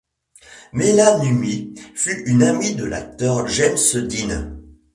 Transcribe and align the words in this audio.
Maila 0.73 1.19
Numi 1.19 1.75
fut 1.93 2.23
une 2.27 2.41
amie 2.41 2.73
de 2.73 2.85
l'acteur 2.85 3.47
James 3.47 3.77
Dean. 3.93 4.57